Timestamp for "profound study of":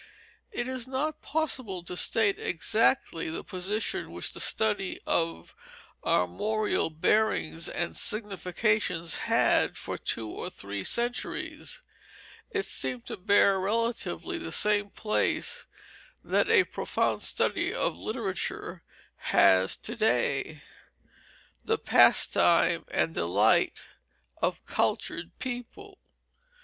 16.63-17.95